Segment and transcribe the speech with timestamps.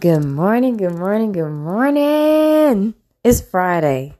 [0.00, 2.94] Good morning, good morning, good morning.
[3.22, 4.14] It's Friday.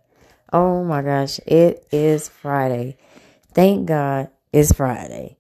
[0.52, 2.99] Oh my gosh, it is Friday.
[3.55, 5.39] Thank God it's Friday.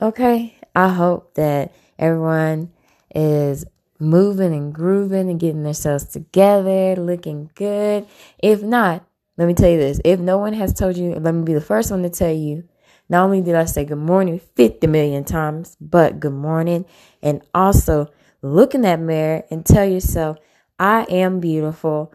[0.00, 2.72] Okay, I hope that everyone
[3.14, 3.66] is
[3.98, 8.06] moving and grooving and getting themselves together, looking good.
[8.38, 9.04] If not,
[9.36, 11.60] let me tell you this if no one has told you, let me be the
[11.60, 12.64] first one to tell you.
[13.08, 16.86] Not only did I say good morning 50 million times, but good morning.
[17.20, 18.08] And also
[18.42, 20.38] look in that mirror and tell yourself,
[20.78, 22.12] I am beautiful.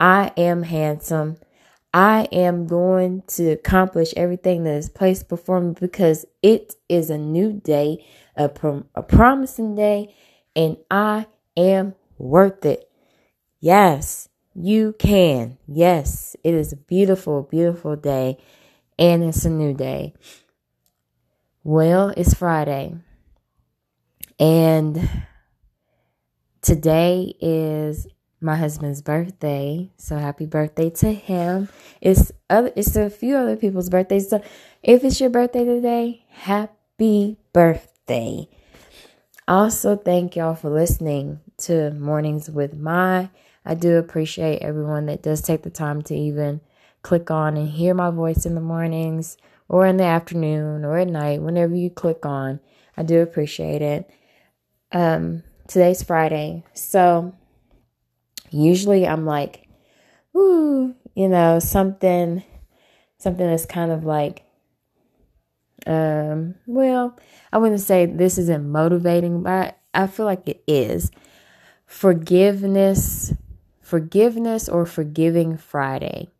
[0.00, 1.38] I am handsome.
[1.94, 7.18] I am going to accomplish everything that is placed before me because it is a
[7.18, 8.04] new day,
[8.36, 10.14] a, prom- a promising day,
[10.54, 12.90] and I am worth it.
[13.60, 15.58] Yes, you can.
[15.66, 18.38] Yes, it is a beautiful, beautiful day,
[18.98, 20.14] and it's a new day.
[21.64, 22.96] Well, it's Friday,
[24.38, 25.26] and
[26.68, 28.06] today is
[28.42, 29.90] my husband's birthday.
[29.96, 31.70] So happy birthday to him.
[32.02, 34.28] It's other it's a few other people's birthdays.
[34.28, 34.42] So
[34.82, 38.50] if it's your birthday today, happy birthday.
[39.48, 43.30] Also, thank y'all for listening to Mornings with My.
[43.64, 46.60] I do appreciate everyone that does take the time to even
[47.00, 49.38] click on and hear my voice in the mornings
[49.70, 52.60] or in the afternoon or at night, whenever you click on.
[52.94, 54.10] I do appreciate it.
[54.92, 56.64] Um, today's Friday.
[56.74, 57.34] So
[58.50, 59.68] usually I'm like,
[60.36, 62.42] ooh, you know, something
[63.18, 64.42] something that's kind of like
[65.86, 67.16] um well,
[67.52, 71.10] I wouldn't say this isn't motivating, but I feel like it is.
[71.86, 73.32] Forgiveness,
[73.80, 76.30] forgiveness or forgiving Friday.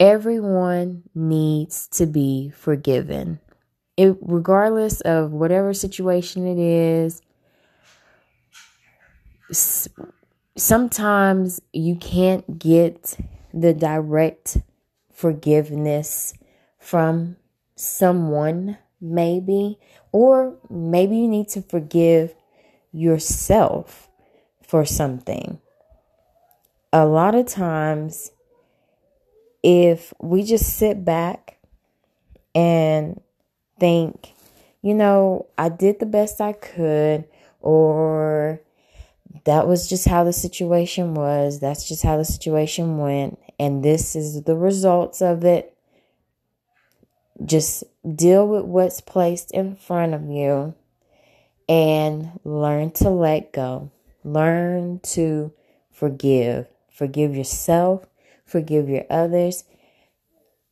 [0.00, 3.40] Everyone needs to be forgiven.
[3.96, 7.22] It, regardless of whatever situation it is,
[10.56, 13.16] sometimes you can't get
[13.52, 14.58] the direct
[15.12, 16.34] forgiveness
[16.78, 17.36] from
[17.76, 19.78] someone, maybe,
[20.12, 22.34] or maybe you need to forgive
[22.92, 24.08] yourself
[24.62, 25.60] for something.
[26.92, 28.30] A lot of times,
[29.62, 31.58] if we just sit back
[32.54, 33.20] and
[33.80, 34.32] think,
[34.82, 37.24] you know, I did the best I could,
[37.60, 38.60] or
[39.44, 41.60] that was just how the situation was.
[41.60, 43.38] That's just how the situation went.
[43.58, 45.76] And this is the results of it.
[47.44, 47.84] Just
[48.14, 50.74] deal with what's placed in front of you
[51.68, 53.90] and learn to let go.
[54.22, 55.52] Learn to
[55.90, 56.66] forgive.
[56.94, 58.06] Forgive yourself,
[58.46, 59.64] forgive your others.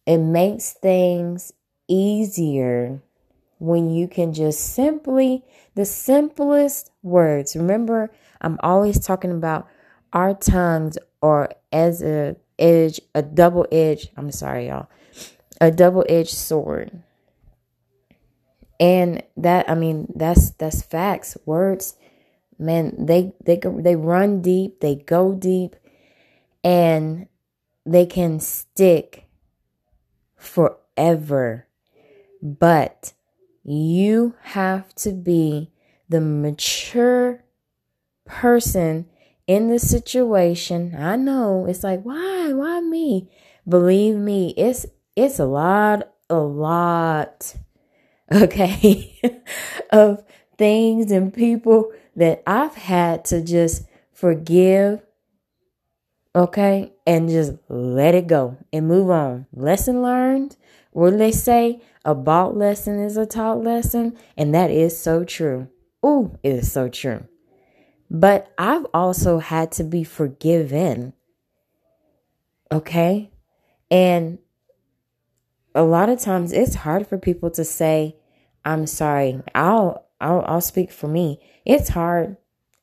[0.07, 1.53] It makes things
[1.89, 3.03] easier
[3.63, 5.45] when you can just simply,
[5.77, 7.55] the simplest words.
[7.55, 9.69] Remember, I'm always talking about
[10.13, 14.09] our tongues or as a edge, a double edge.
[14.17, 14.89] I'm sorry, y'all,
[15.61, 17.05] a double edged sword.
[18.81, 21.37] And that, I mean, that's that's facts.
[21.47, 21.95] Words,
[22.59, 25.77] man, they they they run deep, they go deep,
[26.65, 27.29] and
[27.87, 29.29] they can stick
[30.35, 31.69] forever.
[32.43, 33.13] But
[33.65, 35.71] you have to be
[36.09, 37.45] the mature
[38.25, 39.07] person
[39.47, 40.95] in the situation.
[40.97, 42.53] I know it's like, why?
[42.53, 43.31] Why me?
[43.69, 47.55] Believe me, it's it's a lot, a lot,
[48.33, 49.21] okay,
[49.91, 50.25] of
[50.59, 55.01] things and people that I've had to just forgive,
[56.35, 59.47] okay, and just let it go and move on.
[59.53, 60.57] Lesson learned.
[60.93, 61.81] What they say?
[62.05, 65.69] A bought lesson is a taught lesson, and that is so true.
[66.05, 67.27] Ooh, it is so true.
[68.11, 71.15] But I've also had to be forgiven.
[72.71, 73.31] Okay?
[73.91, 74.39] And
[75.75, 78.17] a lot of times it's hard for people to say,
[78.65, 79.41] I'm sorry.
[79.55, 81.41] I'll I'll I'll speak for me.
[81.65, 82.37] It's hard.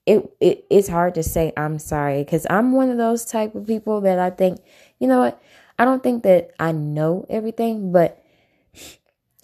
[0.06, 3.68] It, it it's hard to say I'm sorry because I'm one of those type of
[3.68, 4.60] people that I think,
[5.00, 5.42] you know what?
[5.80, 8.24] I don't think that I know everything, but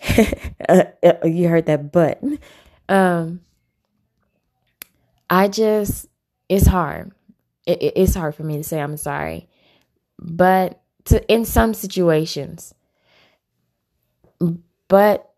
[0.70, 0.84] uh,
[1.24, 2.22] you heard that but
[2.88, 3.42] um
[5.30, 6.08] I just,
[6.50, 7.12] it's hard.
[7.66, 9.48] It, it, it's hard for me to say I'm sorry.
[10.20, 12.74] But to, in some situations,
[14.88, 15.32] but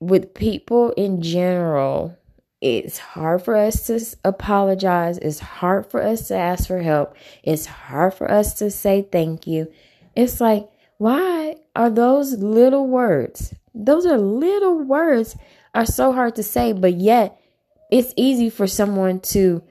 [0.00, 2.16] with people in general,
[2.60, 5.18] it's hard for us to apologize.
[5.18, 7.14] It's hard for us to ask for help.
[7.42, 9.70] It's hard for us to say thank you.
[10.18, 13.54] It's like, why are those little words?
[13.72, 15.36] Those are little words
[15.76, 17.40] are so hard to say, but yet
[17.88, 19.62] it's easy for someone to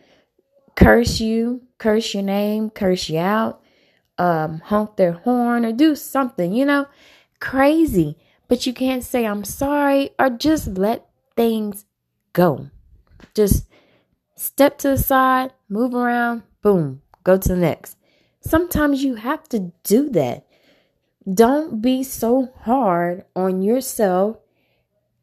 [0.73, 3.61] curse you, curse your name, curse you out,
[4.17, 6.87] um, honk their horn, or do something, you know,
[7.41, 8.17] crazy.
[8.47, 11.83] But you can't say, I'm sorry, or just let things
[12.31, 12.69] go.
[13.35, 13.67] Just
[14.37, 17.96] step to the side, move around, boom, go to the next.
[18.47, 20.47] Sometimes you have to do that.
[21.29, 24.37] Don't be so hard on yourself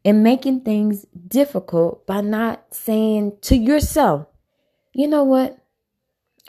[0.04, 4.26] and making things difficult by not saying to yourself,
[4.92, 5.58] you know what?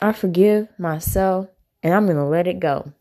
[0.02, 1.48] I forgive myself
[1.82, 2.92] and I'm going to let it go.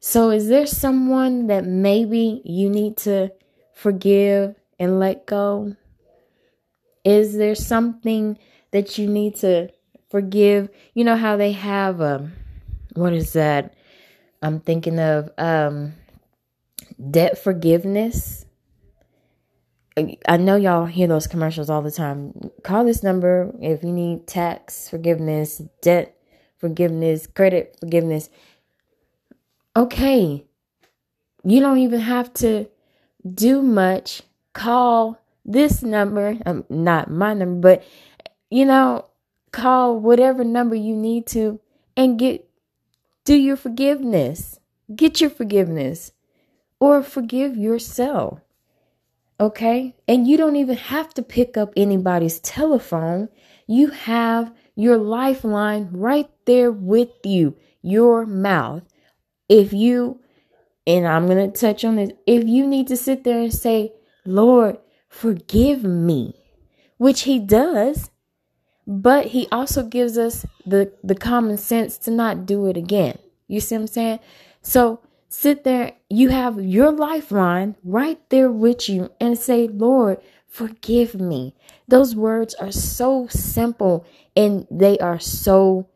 [0.00, 3.30] So, is there someone that maybe you need to
[3.74, 5.76] forgive and let go?
[7.04, 8.38] Is there something
[8.72, 9.68] that you need to
[10.10, 10.68] forgive?
[10.94, 12.32] You know how they have um
[12.94, 13.74] what is that?
[14.42, 15.94] I'm thinking of um
[17.10, 18.44] debt forgiveness.
[20.28, 22.50] I know y'all hear those commercials all the time.
[22.62, 26.18] Call this number if you need tax forgiveness, debt
[26.58, 28.28] forgiveness, credit forgiveness.
[29.74, 30.44] Okay.
[31.44, 32.68] You don't even have to
[33.34, 34.22] do much.
[34.52, 37.84] Call this number, um, not my number, but
[38.50, 39.06] you know,
[39.56, 41.58] call whatever number you need to
[41.96, 42.46] and get
[43.24, 44.60] do your forgiveness.
[44.94, 46.12] Get your forgiveness
[46.78, 48.40] or forgive yourself.
[49.40, 49.96] Okay?
[50.06, 53.28] And you don't even have to pick up anybody's telephone.
[53.66, 58.82] You have your lifeline right there with you, your mouth.
[59.48, 60.20] If you,
[60.86, 63.92] and I'm going to touch on this, if you need to sit there and say,
[64.24, 66.34] Lord, forgive me,
[66.98, 68.10] which He does,
[68.86, 73.18] but He also gives us the, the common sense to not do it again.
[73.48, 74.20] You see what I'm saying?
[74.62, 80.18] So sit there, you have your lifeline right there with you and say, Lord,
[80.48, 81.54] forgive me.
[81.88, 85.88] Those words are so simple and they are so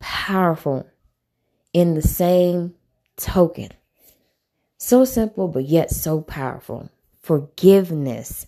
[0.00, 0.88] powerful
[1.72, 2.74] in the same
[3.16, 3.70] token.
[4.78, 6.90] So simple, but yet so powerful.
[7.20, 8.46] Forgiveness.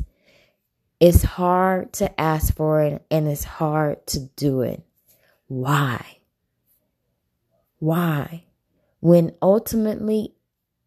[1.00, 4.82] It's hard to ask for it and it's hard to do it.
[5.46, 6.18] Why?
[7.78, 8.44] Why?
[9.00, 10.34] When ultimately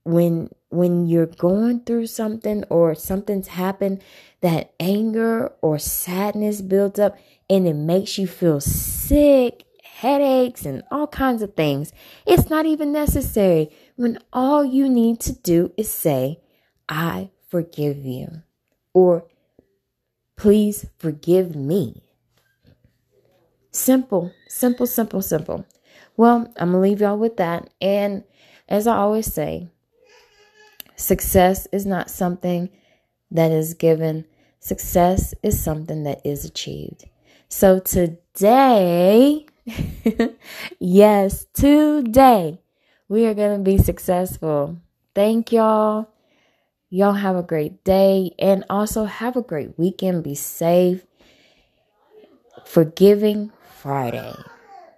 [0.03, 4.01] when when you're going through something or something's happened
[4.41, 7.17] that anger or sadness builds up
[7.49, 11.91] and it makes you feel sick headaches and all kinds of things
[12.25, 16.39] it's not even necessary when all you need to do is say
[16.89, 18.41] i forgive you
[18.93, 19.27] or
[20.41, 22.01] please forgive me
[23.71, 25.65] simple simple simple simple
[26.17, 28.23] well i'm gonna leave y'all with that and
[28.67, 29.69] as i always say
[31.01, 32.69] Success is not something
[33.31, 34.25] that is given,
[34.59, 37.05] success is something that is achieved.
[37.49, 39.47] So today,
[40.79, 42.61] yes, today,
[43.09, 44.77] we are going to be successful.
[45.15, 46.10] Thank y'all.
[46.93, 50.25] Y'all have a great day and also have a great weekend.
[50.25, 51.05] Be safe.
[52.65, 54.35] Forgiving Friday.